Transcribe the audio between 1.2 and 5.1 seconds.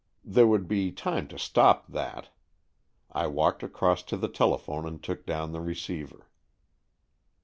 to stop that. I walked across to the telephone and